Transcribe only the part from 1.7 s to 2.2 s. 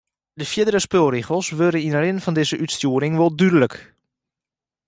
yn de